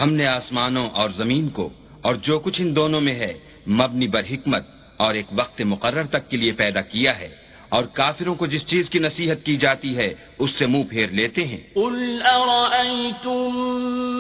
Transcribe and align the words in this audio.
ہم 0.01 0.13
نے 0.13 0.27
آسمانوں 0.27 0.91
اور 0.91 1.11
زمین 1.17 1.49
کو 1.49 1.69
اور 2.03 2.15
جو 2.15 2.39
کچھ 2.39 2.61
ان 2.61 2.77
دونوں 2.77 3.01
میں 3.01 3.15
ہے، 3.15 3.35
مبنی 3.67 4.07
بر 4.07 4.23
حکمت 4.31 4.63
اور 4.97 5.15
ایک 5.15 5.27
وقت 5.33 5.63
مقرر 5.63 6.05
تک 6.05 6.31
کے 6.31 6.37
لیے 6.37 6.53
پیدا 6.53 6.81
کیا 6.81 7.19
ہے۔ 7.19 7.29
اور 7.69 7.85
کافروں 7.85 8.35
کو 8.35 8.47
جس 8.47 8.67
چیز 8.67 8.91
کی 8.91 8.99
نصیحت 8.99 9.45
کی 9.45 9.57
جاتی 9.57 9.97
ہے، 9.97 10.15
اس 10.39 10.51
سے 10.59 10.67
منہ 10.67 10.83
پھیر 10.91 11.09
لیتے 11.09 11.47
ہیں۔ 11.47 11.61
قل 11.75 12.19
ارأيتم 12.25 13.57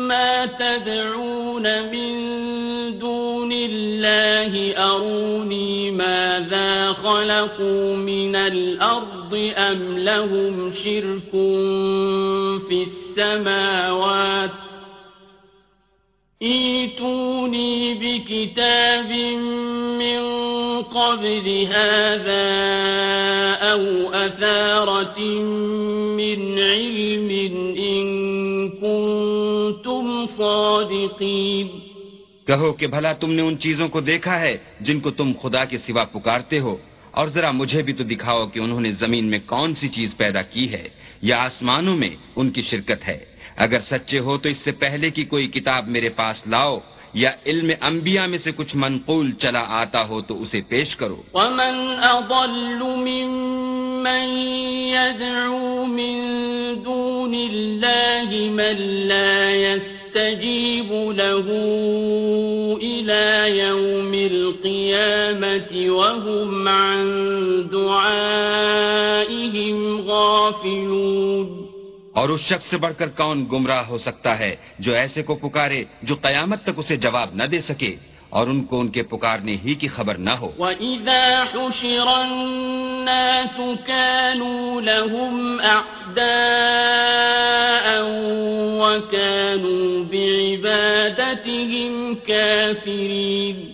ما 0.08 0.44
تدعون 0.58 1.62
من 1.62 2.28
دون 3.00 3.52
الله؟ 3.52 4.54
أروني 4.76 5.90
ماذا 5.90 6.92
خلقوا 7.02 7.96
من 7.96 8.36
الأرض 8.36 9.34
أم 9.56 9.98
لهم 9.98 10.70
شرك 10.82 11.30
في 12.68 12.82
السماوات 12.82 14.67
ایتونی 16.40 17.94
بکتاب 17.94 19.12
من 19.98 20.20
قبل 20.82 21.46
هذا 21.72 22.44
او 23.72 24.14
اثارت 24.14 25.18
من 25.18 26.58
علم 26.58 27.28
ان 27.76 28.06
کنتم 28.80 30.26
صادقین 30.36 31.68
کہو 32.46 32.72
کہ 32.72 32.86
بھلا 32.86 33.12
تم 33.12 33.30
نے 33.30 33.42
ان 33.42 33.58
چیزوں 33.58 33.88
کو 33.88 34.00
دیکھا 34.00 34.40
ہے 34.40 34.56
جن 34.80 35.00
کو 35.00 35.10
تم 35.10 35.32
خدا 35.42 35.64
کے 35.64 35.78
سوا 35.78 36.04
پکارتے 36.04 36.58
ہو 36.58 36.76
اور 37.10 37.28
ذرا 37.28 37.50
مجھے 37.50 37.82
بھی 37.82 37.92
تو 37.92 38.04
دکھاؤ 38.04 38.46
کہ 38.46 38.58
انہوں 38.60 38.80
نے 38.80 38.92
زمین 38.92 39.24
میں 39.26 39.38
کون 39.46 39.74
سی 39.74 39.88
چیز 39.88 40.16
پیدا 40.16 40.42
کی 40.42 40.72
ہے 40.72 40.88
یا 41.22 41.36
آسمانوں 41.44 41.96
میں 41.96 42.10
ان 42.36 42.50
کی 42.50 42.62
شرکت 42.62 43.08
ہے۔ 43.08 43.18
اگر 43.58 43.78
سچے 43.90 44.18
ہو 44.18 44.38
تو 44.38 44.48
اس 44.48 44.64
سے 44.64 44.72
پہلے 44.72 45.10
کی 45.10 45.24
کوئی 45.24 45.46
کتاب 45.46 45.88
میرے 45.88 46.08
پاس 46.08 46.46
لاؤ 46.46 46.78
یا 47.14 47.30
علم 47.46 47.70
انبیاء 47.80 48.26
میں 48.26 48.38
سے 48.44 48.52
کچھ 48.52 48.76
منقول 48.76 49.32
چلا 49.32 49.64
آتا 49.68 50.08
ہو 50.08 50.20
تو 50.20 50.42
اسے 50.42 50.60
پیش 50.68 50.96
کرو۔ 50.96 51.22
ومن 51.34 51.94
اضل 52.02 52.82
ممن 52.82 54.28
يدعو 54.94 55.86
من 55.86 56.16
دون 56.84 57.34
الله 57.34 58.50
من 58.50 58.76
لا 59.10 59.50
يستجيب 59.50 61.12
له 61.22 61.46
إلى 62.82 63.58
يوم 63.58 64.12
القيامة 64.32 65.70
وهم 65.98 66.68
عن 66.68 66.98
دعائهم 67.72 69.76
غافلون۔ 70.00 71.67
اور 72.18 72.28
اس 72.28 72.40
شخص 72.40 72.70
سے 72.70 72.76
بڑھ 72.76 72.92
کر 72.98 73.08
کون 73.08 73.46
گمراہ 73.52 73.84
ہو 73.84 73.98
سکتا 73.98 74.38
ہے 74.38 74.56
جو 74.78 74.94
ایسے 74.94 75.22
کو 75.22 75.34
پکارے 75.34 75.84
جو 76.02 76.14
قیامت 76.14 76.62
تک 76.62 76.70
اسے 76.76 76.96
جواب 76.96 77.34
نہ 77.34 77.42
دے 77.42 77.60
سکے 77.60 77.96
اور 78.28 78.46
ان 78.46 78.64
کو 78.64 78.80
ان 78.80 78.88
کے 78.88 79.02
پکارنے 79.02 79.56
ہی 79.64 79.74
کی 79.74 79.88
خبر 79.88 80.14
نہ 80.14 80.30
ہو۔ 80.30 80.52
وَإِذَا 80.58 81.42
حُشِرَ 81.42 82.06
النَّاسُ 82.06 83.60
كَانُوا 83.86 84.80
لَهُمْ 84.80 85.62
أَعْدَاءً 85.62 88.04
وَكَانُوا 88.80 90.04
بِعِبَادَتِهِمْ 90.10 92.14
كَافِرِينَ۔ 92.26 93.70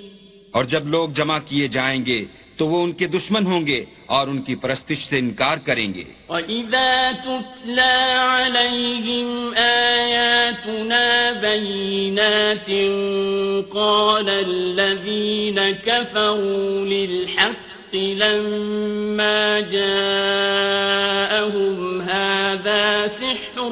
اور 0.50 0.64
جب 0.64 0.86
لوگ 0.86 1.08
جمع 1.08 1.38
کیے 1.46 1.68
جائیں 1.68 2.06
گے 2.06 2.24
تو 2.56 2.66
وہ 2.68 2.82
ان 2.84 2.92
کے 2.92 3.06
دشمن 3.06 3.46
ہوں 3.46 3.66
گے 3.66 3.84
اور 4.06 4.28
ان 4.28 4.42
کی 4.42 4.54
پرستش 4.54 5.08
سے 5.08 5.18
انکار 5.18 5.56
کریں 5.64 5.94
گے 5.94 6.04
وَإِذَا 6.28 7.12
تُتْلَى 7.24 7.96
عَلَيْهِمْ 8.12 9.54
آيَاتُنَا 9.56 11.32
بَيِّنَاتٍ 11.32 12.70
قَالَ 13.74 14.28
الَّذِينَ 14.28 15.70
كَفَرُوا 15.70 16.86
لِلْحَقِّ 16.86 17.94
لَمَّا 17.94 19.60
جَاءَهُمْ 19.60 20.80
هَذَا 22.00 23.08
سِحْرٌ 23.08 23.70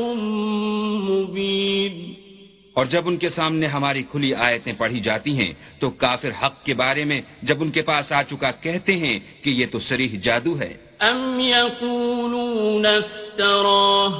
اور 2.74 2.86
جب 2.86 3.08
ان 3.08 3.16
کے 3.16 3.30
سامنے 3.30 3.66
ہماری 3.66 4.02
کھلی 4.10 4.34
آیتیں 4.34 4.72
پڑھی 4.72 5.00
جاتی 5.00 5.32
ہیں، 5.38 5.52
تو 5.80 5.90
کافر 5.90 6.30
حق 6.42 6.64
کے 6.64 6.74
بارے 6.74 7.04
میں 7.04 7.20
جب 7.42 7.62
ان 7.62 7.70
کے 7.70 7.82
پاس 7.82 8.12
آ 8.12 8.22
چکا 8.22 8.50
کہتے 8.64 8.92
ہیں 8.96 9.18
کہ 9.42 9.50
یہ 9.50 9.66
تو 9.72 9.78
سریح 9.78 10.12
جادو 10.22 10.58
ہے۔ 10.60 10.72
ام 11.00 11.40
يقولون 11.40 12.86
افتراه 12.86 14.12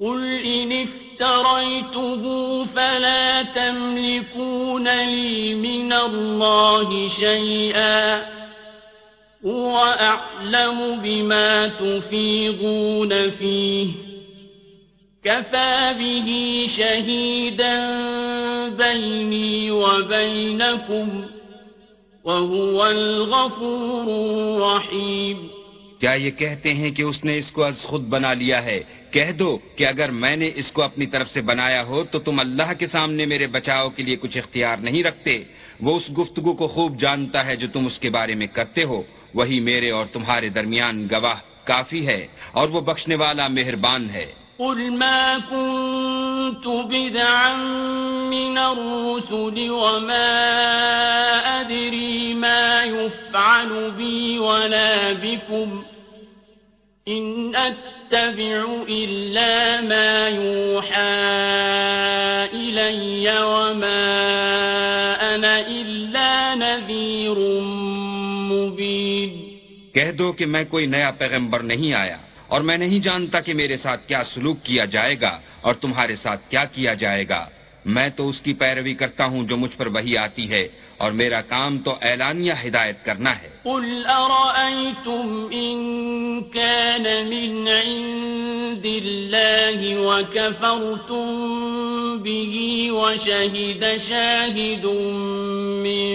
قل 0.00 0.22
ان 0.44 0.72
افتريته 0.72 2.22
فلا 2.74 3.42
تملكون 3.54 4.88
لي 4.88 5.54
من 5.54 5.92
الله 5.92 7.08
شيئا 7.08 8.22
هو 9.42 9.76
اعلم 9.78 11.00
بما 11.02 11.66
تفيضون 11.66 13.30
فيه 13.30 14.13
كفى 15.24 15.92
به 15.98 16.28
شهيدا 16.76 17.76
بيني 18.68 19.70
وبينكم 19.70 21.20
وهو 22.24 22.82
الغفور 22.82 24.04
الرحيم۔ 24.04 25.46
کیا 26.00 26.12
یہ 26.12 26.30
کہتے 26.30 26.74
ہیں 26.74 26.90
کہ 26.90 27.02
اس 27.02 27.24
نے 27.24 27.38
اس 27.38 27.52
کو 27.52 27.64
از 27.64 27.78
خود 27.78 28.02
بنا 28.02 28.32
لیا 28.32 28.64
ہے؟ 28.64 28.82
کہہ 29.10 29.32
دو 29.32 29.58
کہ 29.76 29.86
اگر 29.86 30.10
میں 30.10 30.36
نے 30.36 30.50
اس 30.54 30.72
کو 30.72 30.82
اپنی 30.82 31.06
طرف 31.06 31.30
سے 31.30 31.40
بنایا 31.40 31.84
ہو 31.84 32.04
تو 32.04 32.18
تم 32.18 32.40
اللہ 32.40 32.72
کے 32.78 32.86
سامنے 32.86 33.26
میرے 33.26 33.46
بچاؤ 33.46 33.90
کے 33.90 34.02
لیے 34.02 34.16
کچھ 34.16 34.38
اختیار 34.38 34.76
نہیں 34.76 35.02
رکھتے۔ 35.02 35.44
وہ 35.80 35.96
اس 35.96 36.18
گفتگو 36.18 36.52
کو 36.52 36.68
خوب 36.68 37.00
جانتا 37.00 37.46
ہے 37.46 37.56
جو 37.56 37.66
تم 37.72 37.86
اس 37.86 38.00
کے 38.00 38.10
بارے 38.10 38.34
میں 38.34 38.46
کرتے 38.46 38.82
ہو۔ 38.82 39.02
وہی 39.34 39.60
میرے 39.60 39.90
اور 39.90 40.06
تمہارے 40.12 40.48
درمیان 40.48 41.08
گواہ 41.12 41.66
کافی 41.66 42.06
ہے 42.06 42.26
اور 42.52 42.68
وہ 42.68 42.80
بخشنے 42.80 43.14
والا 43.14 43.48
مہربان 43.48 44.10
ہے۔ 44.10 44.43
قل 44.58 44.92
ما 44.92 45.38
كنت 45.38 46.66
بدعا 46.66 47.54
من 48.30 48.58
الرسل 48.58 49.70
وما 49.70 50.30
أدري 51.60 52.34
ما 52.34 52.84
يفعل 52.84 53.90
بي 53.90 54.38
ولا 54.38 55.12
بكم 55.12 55.82
إن 57.08 57.54
أتبع 57.56 58.64
إلا 58.88 59.80
ما 59.80 60.28
يوحى 60.28 61.14
إلي 62.54 63.42
وما 63.42 64.04
أنا 65.34 65.60
إلا 65.60 66.54
نذير 66.54 67.38
مبين 68.50 69.30
کہہ 69.94 70.12
دو 70.18 70.32
کہ 70.32 70.46
میں 70.46 70.64
کوئی 70.70 70.86
نیا 70.86 71.10
پیغمبر 71.18 71.60
نہیں 71.62 71.94
آیا۔ 71.94 72.16
اور 72.54 72.60
میں 72.68 72.78
نہیں 72.78 73.00
جانتا 73.06 73.38
کہ 73.46 73.52
میرے 73.60 73.76
ساتھ 73.84 74.02
کیا 74.08 74.22
سلوک 74.34 74.58
کیا 74.62 74.84
جائے 74.94 75.16
گا 75.20 75.34
اور 75.66 75.74
تمہارے 75.82 76.16
ساتھ 76.22 76.42
کیا 76.50 76.64
کیا 76.74 76.92
جائے 77.02 77.24
گا۔ 77.28 77.42
میں 77.84 78.08
تو 78.16 78.22
اس 78.28 78.38
کی 78.40 78.52
پیروی 78.60 78.94
کرتا 79.00 79.24
ہوں 79.32 79.42
جو 79.48 79.56
مجھ 79.56 79.76
پر 79.76 79.86
وہی 79.94 80.14
آتی 80.16 80.44
ہے، 80.50 80.64
اور 81.02 81.10
میرا 81.12 81.40
کام 81.48 81.72
تو 81.84 81.90
اعلانیہ 82.00 82.54
ہدایت 82.64 82.98
کرنا 83.04 83.32
ہے۔ 83.40 83.48
قل 83.64 83.86
ارأيتم 84.06 85.26
ان 85.50 85.76
كان 86.54 87.06
من 87.28 87.68
عند 87.68 88.84
الله 88.86 89.78
وكفرتم 90.08 91.28
به 92.22 92.54
وشهد 92.92 93.82
شاهد 94.08 94.84
من 95.84 96.08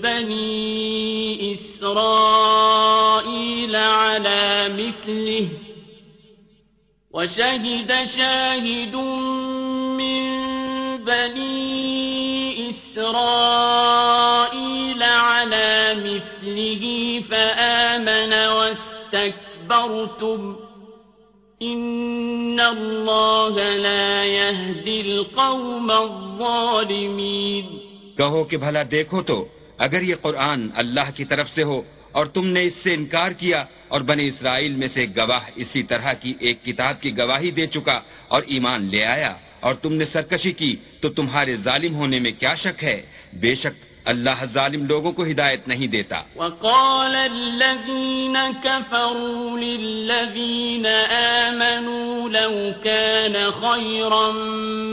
بني 0.00 1.52
إسرائيل 2.34 3.74
على 3.76 4.44
مثله 4.80 5.63
وشهد 7.14 8.08
شاهد 8.16 8.94
من 9.98 10.24
بني 11.04 12.70
إسرائيل 12.70 15.02
على 15.02 15.94
مثله 15.94 16.84
فآمن 17.30 18.32
واستكبرتم. 18.32 20.56
إن 21.62 22.60
الله 22.60 23.76
لا 23.76 24.24
يهدي 24.24 25.00
القوم 25.00 25.90
الظالمين. 25.90 27.64
کہو 28.16 28.44
کہ 28.44 28.56
بھلا 28.56 28.82
دیکھو 28.90 29.22
تو 29.22 29.44
اگر 29.78 30.02
یہ 30.02 30.14
قرآن 30.22 30.68
اللہ 30.74 31.10
کی 31.16 31.24
طرف 31.24 31.48
سے 31.48 31.62
ہو 31.62 31.82
اور 32.14 32.26
تم 32.26 32.46
نے 32.46 32.62
اس 32.66 32.76
سے 32.82 32.94
انکار 32.94 33.30
کیا 33.32 33.64
اور 33.88 34.00
بنی 34.00 34.26
اسرائیل 34.28 34.72
میں 34.80 34.88
سے 34.88 35.06
گواہ 35.16 35.44
اسی 35.56 35.82
طرح 35.82 36.12
کی 36.12 36.32
ایک 36.40 36.58
کتاب 36.64 36.94
کی 37.02 37.10
گواہی 37.18 37.50
دے 37.50 37.66
چکا 37.66 37.98
اور 38.28 38.42
ایمان 38.46 38.80
لے 38.90 39.04
آیا 39.04 39.32
اور 39.60 39.74
تم 39.74 39.92
نے 39.92 40.04
سرکشی 40.04 40.52
کی 40.52 40.76
تو 41.00 41.08
تمہارے 41.08 41.56
ظالم 41.56 41.94
ہونے 41.94 42.18
میں 42.18 42.32
کیا 42.40 42.54
شک 42.54 42.84
ہے؟ 42.84 42.98
بے 43.42 43.54
شک 43.54 43.76
اللہ 44.04 44.44
ظالم 44.52 44.86
لوگوں 44.86 45.12
کو 45.12 45.24
ہدایت 45.24 45.68
نہیں 45.68 45.86
دیتا۔ 45.86 46.20
وقال 46.36 47.14
الذين 47.16 48.36
كفروا 48.64 49.58
للذين 49.58 50.86
آمنوا 51.46 52.28
لو 52.28 52.54
كان 52.84 53.36
خيرا 53.62 54.26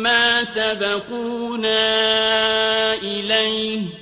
ما 0.06 0.44
سبقونا 0.56 1.84
إليه 3.04 4.01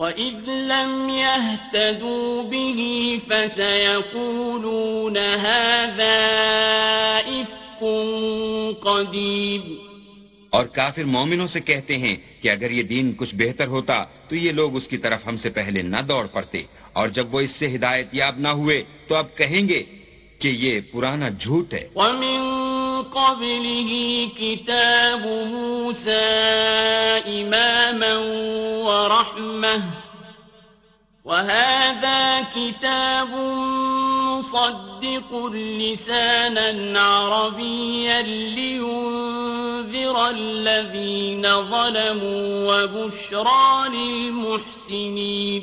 وإذ 0.00 0.48
لم 0.48 1.08
يهتدوا 1.10 2.42
به 2.42 2.80
فسيقولون 3.28 5.16
هذا 5.16 6.16
إفك 7.28 7.84
قديم۔ 8.82 9.74
اور 10.50 10.66
کافر 10.66 11.04
مومنوں 11.04 11.46
سے 11.46 11.60
کہتے 11.60 11.98
ہیں 11.98 12.16
کہ 12.42 12.48
اگر 12.48 12.70
یہ 12.70 12.82
دین 12.82 13.12
کچھ 13.16 13.34
بہتر 13.34 13.66
ہوتا 13.66 14.04
تو 14.28 14.36
یہ 14.36 14.52
لوگ 14.52 14.76
اس 14.76 14.88
کی 14.88 14.96
طرف 14.96 15.20
ہم 15.26 15.36
سے 15.36 15.50
پہلے 15.50 15.82
نہ 15.82 15.96
دوڑ 16.08 16.26
پڑتے۔ 16.26 16.62
اور 16.92 17.08
جب 17.08 17.34
وہ 17.34 17.40
اس 17.40 17.50
سے 17.58 17.74
ہدایت 17.74 18.06
یاب 18.12 18.38
نہ 18.38 18.48
ہوئے 18.48 18.84
تو 19.08 19.14
اب 19.14 19.36
کہیں 19.36 19.68
گے 19.68 19.82
کہ 20.38 20.48
یہ 20.48 20.80
پرانا 20.92 21.28
جھوٹ 21.28 21.74
ہے۔ 21.74 21.88
ومن 21.94 22.69
قبله 23.12 23.96
كتاب 24.36 25.26
موسى 25.50 26.20
إماما 27.26 28.18
ورحمة. 28.84 29.86
وهذا 31.24 32.40
كتاب 32.54 33.28
مصدق 34.22 35.34
لسانا 35.54 36.70
عربيا 36.96 38.20
لينذر 38.54 40.16
الذين 40.16 41.42
ظلموا 41.42 42.82
وبشرى 42.82 43.96
للمحسنين. 43.96 45.60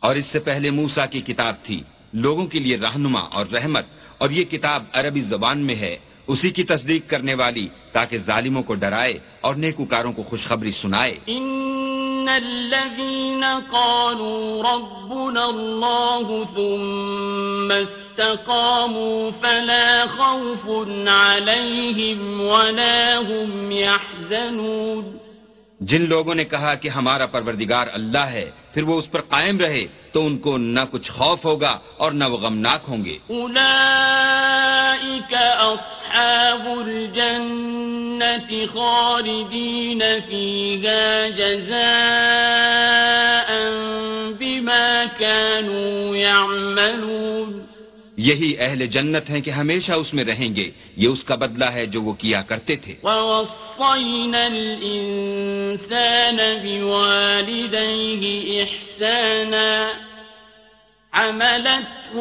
اور 0.00 0.16
اس 0.16 0.26
سے 0.32 0.38
پہلے 0.38 0.70
موسیٰ 0.70 1.04
کی 1.10 1.20
کتاب 1.20 1.54
تھی۔ 1.62 1.82
لوگوں 2.12 2.46
کے 2.46 2.58
لیے 2.58 2.76
رہنما 2.76 3.20
اور 3.20 3.46
رحمت۔ 3.46 3.86
اور 4.18 4.30
یہ 4.30 4.44
کتاب 4.44 4.84
عربی 4.92 5.20
زبان 5.20 5.58
میں 5.58 5.74
ہے۔ 5.74 5.96
اسی 6.26 6.50
کی 6.50 6.64
تصدیق 6.64 7.10
کرنے 7.10 7.34
والی 7.34 7.68
تاکہ 7.92 8.18
ظالموں 8.18 8.62
کو 8.62 8.74
ڈرائے 8.74 9.18
اور 9.40 9.54
نیکوکاروں 9.54 10.12
کو 10.12 10.22
خوشخبری 10.22 10.72
سنائے۔ 10.72 11.18
إن 11.28 12.28
الذين 12.28 13.44
قالوا 13.70 14.62
ربنا 14.62 15.44
الله 15.44 16.44
ثم 16.54 17.72
استقاموا 17.72 19.30
فلا 19.40 20.06
خوف 20.16 20.88
عليهم 21.08 22.40
ولا 22.40 23.20
هم 23.20 23.72
يحزنون 23.72 25.18
جن 25.80 26.02
لوگوں 26.08 26.34
نے 26.34 26.44
کہا 26.44 26.74
کہ 26.74 26.88
ہمارا 26.88 27.26
پروردگار 27.26 27.86
اللہ 27.92 28.26
ہے 28.36 28.50
پھر 28.74 28.82
وہ 28.82 28.98
اس 28.98 29.10
پر 29.10 29.20
قائم 29.20 29.58
رہے 29.58 29.86
تو 30.12 30.26
ان 30.26 30.38
کو 30.38 30.58
نہ 30.58 30.80
کچھ 30.90 31.10
خوف 31.10 31.44
ہوگا 31.44 31.78
اور 31.96 32.12
نہ 32.12 32.24
وہ 32.24 32.36
غمناک 32.36 32.80
ہوں 32.88 33.04
گے۔ 33.04 33.18
أولئك 33.30 35.34
أصحاب 35.72 36.78
الجنة 36.86 38.66
خالدين 38.74 40.02
فيها 40.28 41.28
جزاء 41.38 43.48
بما 44.38 45.04
كانوا 45.18 46.16
يعملون 46.16 47.13
یہی 48.24 48.50
اہل 48.58 48.80
جنت 48.88 49.24
ہیں 49.30 49.40
کہ 49.40 49.50
ہمیشہ 49.50 49.92
اس 49.92 50.10
میں 50.14 50.24
رہیں 50.24 50.50
گے 50.56 50.66
یہ 50.96 51.08
اس 51.08 51.22
کا 51.24 51.34
بدلہ 51.36 51.68
ہے 51.72 51.84
جو 51.86 52.00
وہ 52.02 52.12
کیا 52.14 52.40
کرتے 52.42 52.74
تھے 52.76 52.94
ووصينا 53.02 54.42
الإنسان 54.46 56.38
بوالديه 56.62 58.22
إحسانا 58.64 59.72
عَمَلَتْهُ 61.12 62.14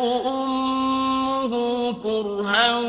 أمه 1.43 1.93
كرها 1.93 2.79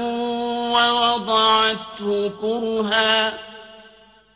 ووضعته 0.71 2.33
كرها 2.41 3.39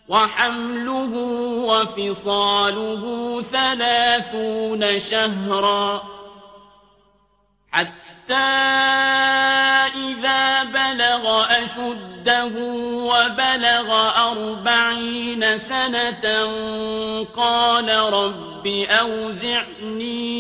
وحمله 0.08 1.12
وفصاله 1.62 3.02
ثلاثون 3.52 5.00
شهرا 5.00 6.02
حتى 7.72 8.07
إذا 9.96 10.62
بلغ 10.62 11.44
أشده 11.50 12.52
وبلغ 13.08 13.88
أربعين 14.30 15.58
سنة 15.58 16.46
قال 17.36 17.88
رب 17.88 18.66
أوزعني 18.66 20.38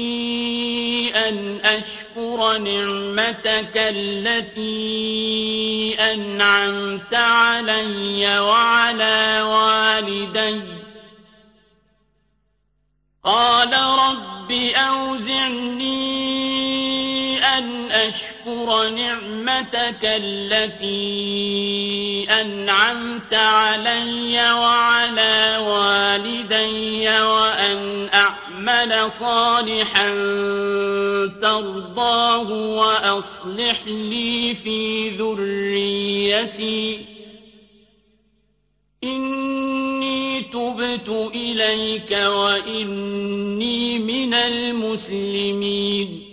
أن 1.28 1.60
أشكر 1.64 2.58
نعمتك 2.58 3.72
التي 3.76 4.76
أنعمت 6.00 7.14
علي 7.14 8.38
وعلى 8.40 9.42
والدي 9.42 10.60
قال 13.24 13.72
رب 13.74 14.52
أوزعني 14.76 16.07
أشكر 18.68 18.88
نعمتك 18.88 20.04
التي 20.04 21.06
أنعمت 22.30 23.34
علي 23.34 24.52
وعلى 24.52 25.58
والدي 25.68 27.08
وأن 27.08 28.08
أعمل 28.14 29.10
صالحا 29.20 30.08
ترضاه 31.42 32.50
وأصلح 32.52 33.86
لي 33.86 34.54
في 34.54 35.08
ذريتي. 35.10 37.04
إني 39.04 40.42
تبت 40.42 41.08
إليك 41.34 42.12
وإني 42.12 43.98
من 43.98 44.34
المسلمين. 44.34 46.27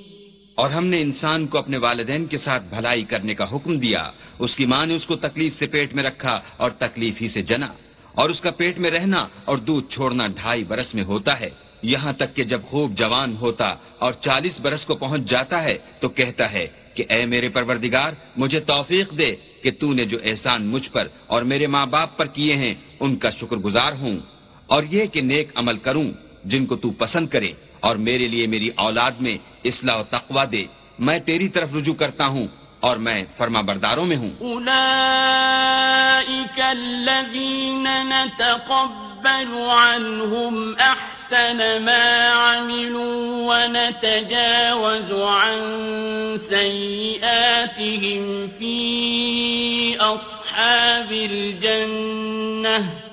اور 0.56 0.72
ہم 0.72 0.86
نے 0.86 1.02
انسان 1.02 1.48
کو 1.48 1.58
اپنے 1.58 1.78
والدین 1.78 2.26
کے 2.26 2.38
ساتھ 2.38 2.64
بھلائی 2.64 3.04
کرنے 3.04 3.34
کا 3.34 3.46
حکم 3.52 3.80
دیا۔ 3.80 4.12
اس 4.40 4.56
کی 4.56 4.66
ماں 4.66 4.86
نے 4.86 4.96
اس 4.96 5.06
کو 5.06 5.16
تکلیف 5.16 5.60
سے 5.60 5.68
پیٹ 5.68 5.96
میں 5.96 6.04
رکھا 6.04 6.42
اور 6.58 6.72
تکلیف 6.72 7.22
ہی 7.22 7.30
سے 7.30 7.42
جنا۔ 7.42 7.68
اور 8.12 8.30
اس 8.30 8.42
کا 8.42 8.52
پیٹ 8.52 8.80
میں 8.80 8.92
رہنا 8.92 9.28
اور 9.46 9.58
دودھ 9.58 9.94
چھوڑنا 9.94 10.28
ڈھائی 10.28 10.64
برس 10.64 10.96
میں 10.96 11.04
ہوتا 11.04 11.40
ہے۔ 11.40 11.50
یہاں 11.82 12.14
تک 12.14 12.36
کہ 12.36 12.44
جب 12.44 12.62
خوب 12.64 12.98
جوان 12.98 13.38
ہوتا 13.38 13.76
اور 14.00 14.14
چالیس 14.14 14.60
برس 14.62 14.86
کو 14.86 14.96
پہنچ 14.96 15.22
جاتا 15.30 15.64
ہے 15.64 15.78
تو 16.00 16.10
کہتا 16.10 16.52
ہے 16.52 16.68
کہ 16.94 17.04
اے 17.10 17.26
میرے 17.26 17.50
پروردگار، 17.50 18.14
مجھے 18.38 18.60
توفیق 18.60 19.18
دے 19.18 19.36
کہ 19.64 19.72
تو 19.80 19.94
نے 19.94 20.06
جو 20.06 20.18
احسان 20.24 20.66
مجھ 20.66 20.90
پر 20.90 21.08
اور 21.28 21.42
میرے 21.42 21.68
ماں 21.68 21.86
باپ 21.86 22.18
پر 22.18 22.26
کیے 22.26 22.56
ہیں، 22.56 22.74
ان 23.00 23.16
کا 23.16 23.32
شکر 23.32 23.58
گزار 23.58 23.94
ہوں۔ 23.94 24.18
اور 24.66 24.84
یہ 24.92 25.06
کہ 25.06 25.22
نیک 25.22 25.50
عمل 25.56 25.78
کروں، 25.78 26.12
جن 26.46 26.66
کو 26.66 26.76
تو 26.76 26.92
پسند 26.92 27.28
کرے۔ 27.28 27.52
اور 27.86 27.96
میرے 27.96 28.28
لیے 28.28 28.48
میری 28.48 28.70
اولاد 28.76 29.12
میں 29.20 29.38
اصلاح 29.64 29.98
و 29.98 30.04
تقوا 30.10 30.44
دے۔ 30.52 30.66
میں 31.00 31.20
تیری 31.20 31.50
طرف 31.50 31.74
رجوع 31.74 31.94
کرتا 31.94 32.28
ہوں 32.28 32.48
اور 32.80 32.98
میں 32.98 33.26
فرما 33.38 33.62
برداروں 33.62 34.06
میں 34.06 34.18
ہوں۔ 34.18 34.28
أولئك 34.28 36.60
الذين 36.60 37.84
نتقبل 37.84 39.68
عنهم 39.70 40.72
أحسن 40.80 41.82
ما 41.82 42.32
عملوا 42.34 43.50
ونتجاوز 43.50 45.12
عن 45.12 45.60
سيئاتهم 46.50 48.46
في 48.60 48.96
أصحاب 50.00 51.12
الجنة 51.12 53.05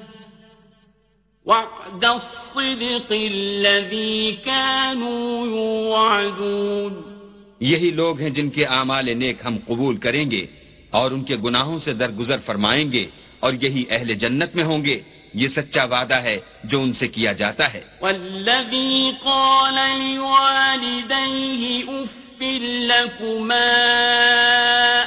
وعد 1.46 2.04
الصدق 2.04 3.12
الذي 3.12 4.32
كانوا 4.44 5.46
يوعدون 5.46 7.12
یہی 7.60 7.90
لوگ 7.90 8.20
ہیں 8.20 8.30
جن 8.30 8.50
کے 8.50 8.64
اعمال 8.64 9.18
نیک 9.18 9.36
ہم 9.44 9.58
قبول 9.66 9.96
کریں 9.96 10.30
گے 10.30 10.46
اور 10.90 11.10
ان 11.10 11.24
کے 11.24 11.36
گناہوں 11.36 11.78
سے 11.78 11.92
درگزر 11.92 12.36
فرمائیں 12.46 12.92
گے 12.92 13.06
اور 13.40 13.52
یہی 13.60 13.84
اہل 13.90 14.14
جنت 14.14 14.54
میں 14.54 14.64
ہوں 14.64 14.84
گے۔ 14.84 15.00
یہ 15.34 15.48
سچا 15.48 15.84
وعدہ 15.84 16.14
ہے 16.14 16.40
جو 16.64 16.80
ان 16.80 16.92
سے 16.92 17.08
کیا 17.08 17.32
جاتا 17.32 17.74
ہے۔ 17.74 17.80
والذي 18.00 19.10
قال 19.24 20.00
لوالديه 20.14 21.78
أف 21.88 22.42
لكما 22.88 23.68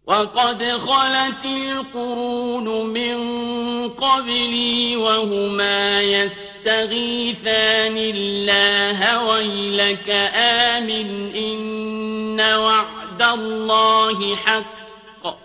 وقد 0.07 0.62
خلت 0.62 1.45
القرون 1.45 2.87
من 2.87 3.19
قبلي 3.89 4.97
وهما 4.97 6.03
يستغيثان 6.03 7.97
الله 7.97 9.25
ويلك 9.25 10.11
آمن 10.35 11.35
إن 11.35 12.41
وعد 12.41 13.23
الله 13.23 14.37
حق. 14.37 15.37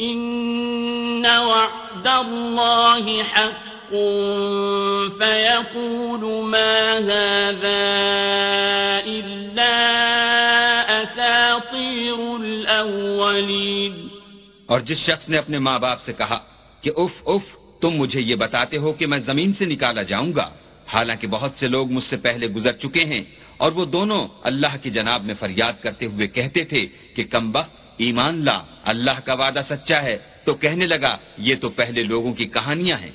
إن 0.00 1.26
وعد 1.26 2.08
الله 2.08 3.22
حق. 3.22 3.73
فيقول 5.18 6.22
ما 6.50 6.98
هذا 6.98 7.84
إلا 9.06 9.74
أساطير 11.02 12.18
الأولين 12.36 13.94
اور 14.68 14.80
جس 14.80 14.98
شخص 15.06 15.28
نے 15.28 15.36
اپنے 15.38 15.58
ماں 15.58 15.78
باپ 15.78 15.98
سے 16.06 16.12
کہا 16.12 16.38
کہ 16.82 16.90
اف 16.96 17.14
اف 17.26 17.44
تم 17.80 17.92
مجھے 17.96 18.20
یہ 18.20 18.36
بتاتے 18.36 18.76
ہو 18.76 18.92
کہ 18.92 19.06
میں 19.06 19.18
زمین 19.26 19.52
سے 19.52 19.64
نکالا 19.64 20.02
جاؤں 20.02 20.32
گا، 20.36 20.48
حالانکہ 20.92 21.26
بہت 21.26 21.52
سے 21.60 21.68
لوگ 21.68 21.90
مجھ 21.92 22.04
سے 22.04 22.16
پہلے 22.16 22.46
گزر 22.56 22.72
چکے 22.82 23.04
ہیں 23.04 23.24
اور 23.56 23.72
وہ 23.72 23.84
دونوں 23.84 24.22
اللہ 24.48 24.76
کی 24.82 24.90
جناب 24.90 25.24
میں 25.24 25.34
فریاد 25.38 25.82
کرتے 25.82 26.06
ہوئے 26.06 26.26
کہتے 26.26 26.64
تھے 26.64 26.86
کہ 27.14 27.24
کم 27.30 27.52
ایمان 27.96 28.44
لا، 28.44 28.58
اللہ 28.90 29.18
کا 29.26 29.34
وعدہ 29.34 29.62
سچا 29.68 30.02
ہے 30.02 30.16
تو 30.44 30.54
کہنے 30.54 30.86
لگا 30.86 31.16
یہ 31.38 31.54
تو 31.60 31.68
پہلے 31.70 32.02
لوگوں 32.02 32.32
کی 32.34 32.46
کہانیاں 32.56 32.98
ہیں 32.98 33.14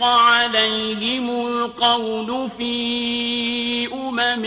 حق 0.00 0.02
عليهم 0.02 1.30
القول 1.30 2.50
في 2.58 3.88
أمم 3.92 4.44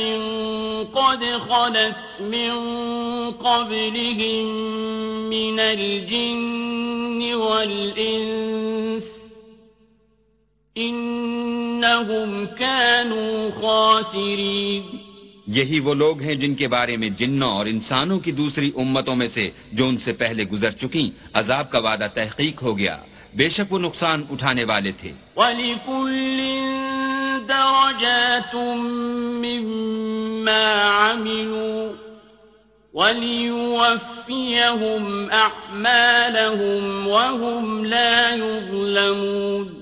قد 0.96 1.24
خلت 1.50 1.96
من 2.20 2.52
قبلهم 3.32 4.46
من 5.30 5.60
الجن 5.60 7.36
والإنس 7.36 9.04
إنهم 10.78 12.46
كانوا 12.46 13.52
خاسرين. 13.62 15.13
یہی 15.48 15.80
وہ 15.80 15.94
لوگ 15.94 16.22
ہیں 16.22 16.36
جن 16.36 16.56
کے 16.56 16.68
بارے 16.68 16.98
میں 16.98 17.10
جنوں 17.10 17.52
اور 17.52 17.66
انسانوں 17.66 18.20
کی 18.20 18.32
دوسری 18.32 18.72
امتوں 18.76 19.16
میں 19.16 19.28
سے 19.34 19.50
جو 19.72 19.88
ان 19.88 19.98
سے 19.98 20.14
پہلے 20.14 20.44
گزر 20.44 20.72
چکی 20.72 21.12
عذاب 21.34 21.72
کا 21.72 21.80
وعدہ 21.80 22.08
تحقیق 22.14 22.64
ہو 22.64 22.78
گیا۔ 22.78 22.98
بے 23.36 23.50
شک 23.50 23.74
وہ 23.74 23.80
نقصان 23.80 24.24
اٹھانے 24.30 24.64
والے 24.64 24.92
تھے۔ 24.92 25.12
وَلِكُلٍ 25.36 26.42
دَرَجَاتٌ 27.48 28.78
مِّمَّا 29.40 31.12
عَمِلُوا 31.12 31.94
وَلِيُوَفِّيَهُمْ 32.94 35.32
أَعْمَالَهُمْ 35.32 37.08
وَهُمْ 37.08 37.86
لَا 37.86 38.36
يُظْلَمُونَ۔ 38.36 39.82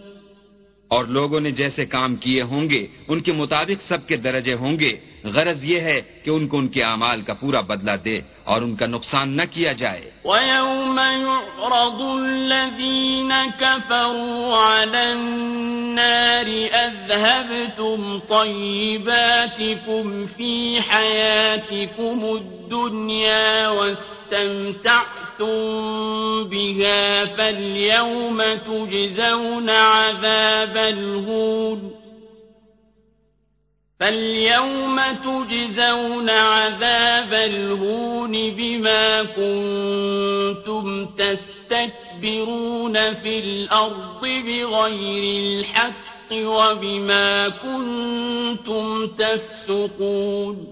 اور 0.88 1.06
لوگوں 1.06 1.40
نے 1.40 1.52
جیسے 1.52 1.86
کام 1.86 2.16
کیے 2.16 2.42
ہوں 2.42 2.70
گے 2.70 2.88
ان 3.08 3.20
کے 3.20 3.34
مطابق 3.34 3.88
سب 3.88 4.08
کے 4.08 4.16
درجے 4.16 4.54
ہوں 4.54 4.80
گے۔ 4.80 4.98
غرض 5.26 5.64
یہ 5.64 5.80
ہے 5.80 6.02
کہ 6.24 6.30
ان 6.30 6.48
کو 6.48 6.58
ان 6.58 6.68
کے 6.68 6.84
اعمال 6.84 7.22
کا 7.22 7.34
پورا 7.34 7.62
بدلہ 7.62 7.92
دے 8.06 8.22
اور 8.44 8.62
ان 8.62 8.76
کا 8.76 8.86
نقصان 8.86 9.30
نہ 9.30 9.42
کیا 9.52 9.72
جائے۔ 9.72 10.12
وَيَوْمَ 10.26 11.02
يُعْرَضُ 11.02 12.02
الَّذِينَ 12.02 13.34
كَفَرُوا 13.60 14.58
عَلَى 14.58 15.12
النَّارِ 15.12 16.70
أَذْهَبْتُمْ 16.74 18.20
طَيِّبَاتِكُمْ 18.30 20.26
فِي 20.38 20.80
حَيَاتِكُمُ 20.90 22.26
الدُّنْيَا 22.26 23.68
واستمتعتم 23.70 25.22
بها 26.44 27.26
فاليوم 27.26 28.42
تجزون 28.42 29.70
عذاب 29.70 30.78
الهون 30.78 32.01
فاليوم 34.02 35.02
تجزون 35.24 36.30
عذاب 36.30 37.34
الهون 37.34 38.32
بما 38.32 39.24
كنتم 39.24 41.06
تستكبرون 41.06 43.14
في 43.14 43.40
الأرض 43.40 44.22
بغير 44.22 45.40
الحق 45.40 46.34
وبما 46.34 47.50
كنتم 47.50 49.08
تفسقون 49.08 50.68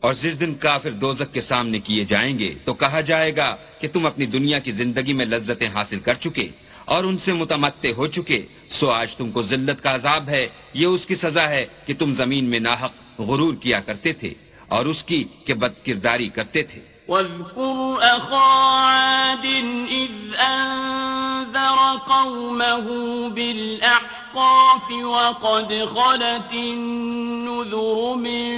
اور 0.00 0.14
جس 0.14 0.40
دن 0.40 0.54
کافر 0.54 0.90
دوزک 0.90 1.34
کے 1.34 1.40
سامنے 1.40 1.78
کیے 1.78 2.04
جائیں 2.04 2.38
گے 2.38 2.54
تو 2.64 2.74
کہا 2.74 3.00
جائے 3.00 3.36
گا 3.36 3.56
کہ 3.80 3.88
تم 3.88 4.06
اپنی 4.06 4.26
دنیا 4.26 4.58
کی 4.58 4.72
زندگی 4.72 5.12
میں 5.12 5.26
لذتیں 5.26 5.68
حاصل 5.74 6.00
کر 6.00 6.14
چکے 6.14 6.48
اور 6.84 7.04
ان 7.04 7.18
سے 7.18 7.32
متمتے 7.32 7.92
ہو 7.92 8.06
چکے، 8.06 8.46
سو 8.68 8.90
آج 8.90 9.16
تم 9.16 9.30
کو 9.30 9.42
ذلت 9.42 9.82
کا 9.82 9.94
عذاب 9.94 10.28
ہے۔ 10.28 10.48
یہ 10.74 10.86
اس 10.86 11.06
کی 11.06 11.14
سزا 11.14 11.48
ہے 11.48 11.66
کہ 11.86 11.94
تم 11.94 12.14
زمین 12.14 12.44
میں 12.44 12.60
ناحق 12.60 13.20
غرور 13.20 13.54
کیا 13.54 13.80
کرتے 13.80 14.12
تھے 14.12 14.34
اور 14.68 14.86
اس 14.86 15.04
کی 15.04 15.24
کہ 15.46 15.54
بد 15.54 15.86
کرداری 15.86 16.28
کرتے 16.28 16.62
تھے۔ 16.62 16.80
واذكر 17.08 18.00
أخا 18.00 18.48
عاد 18.82 19.44
إذ 19.88 20.34
أنذر 20.40 21.78
قومه 22.06 22.86
بالأحقاف 23.34 24.92
وقد 24.92 25.72
خلت 25.94 26.52
النذر 26.52 28.14
من 28.14 28.50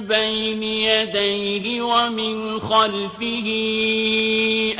بين 0.00 0.62
يديه 0.62 1.82
ومن 1.82 2.58
خلفه 2.58 3.48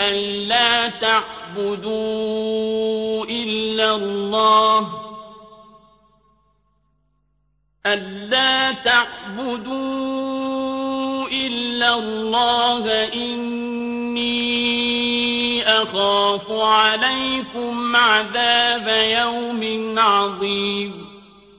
ألا 0.09 0.87
تعلم 1.01 1.40
تعبدوا 1.51 3.25
إلا 3.25 3.95
الله 3.95 4.89
ألا 7.85 8.73
تعبدوا 8.73 9.69
إلا 11.29 11.95
الله 11.95 12.85
إني 13.15 14.41
أخاف 15.63 16.51
عليكم 16.51 17.97
عذاب 17.97 18.89
يوم 19.11 19.99
عظيم 19.99 20.93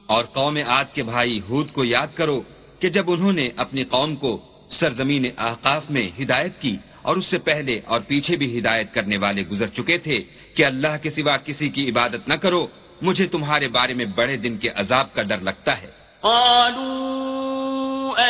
اور 0.06 0.24
قوم 0.24 0.56
عاد 0.58 0.84
کے 0.94 1.02
بھائی 1.02 1.40
ہود 1.48 1.70
کو 1.72 1.84
یاد 1.84 2.06
کرو 2.16 2.40
کہ 2.80 2.88
جب 2.88 3.10
انہوں 3.10 3.32
نے 3.32 3.48
اپنی 3.56 3.84
قوم 3.84 4.16
کو 4.16 4.38
سرزمین 4.70 5.24
احقاف 5.38 5.90
میں 5.90 6.10
ہدایت 6.20 6.60
کی 6.60 6.76
اور 7.02 7.16
اس 7.16 7.26
سے 7.26 7.38
پہلے 7.38 7.80
اور 7.84 8.00
پیچھے 8.00 8.36
بھی 8.36 8.58
ہدایت 8.58 8.94
کرنے 8.94 9.16
والے 9.16 9.42
گزر 9.42 9.66
چکے 9.66 9.98
تھے 9.98 10.24
کہ 10.54 10.64
اللہ 10.64 10.96
کے 11.02 11.10
سوا 11.10 11.36
کسی 11.36 11.68
کی 11.68 11.90
عبادت 11.90 12.28
نہ 12.28 12.34
کرو 12.34 12.66
مجھے 13.02 13.26
تمہارے 13.26 13.68
بارے 13.68 13.94
میں 13.94 14.04
بڑے 14.04 14.36
دن 14.36 14.58
کے 14.58 14.68
عذاب 14.68 15.14
کا 15.14 15.22
ڈر 15.22 15.38
لگتا 15.38 15.82
ہے۔ 15.82 15.90
قالوا 16.20 17.52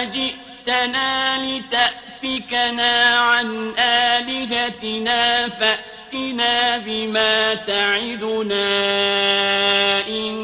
أجئتنا 0.02 1.36
لتأفكنا 1.42 2.94
عن 3.16 3.70
آلهتنا 3.78 5.46
فأتنا 5.58 6.76
بما 6.84 7.52
تعدنا 7.66 8.66
إن 10.06 10.36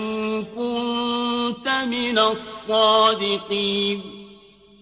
كنت 0.54 1.68
من 1.87 2.18
الصادقين۔ 2.18 4.00